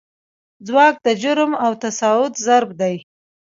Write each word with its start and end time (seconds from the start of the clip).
ځواک 0.67 0.95
د 1.05 1.07
جرم 1.21 1.51
او 1.65 1.71
تساعد 1.83 2.33
ضرب 2.45 2.69
دی. 2.81 2.95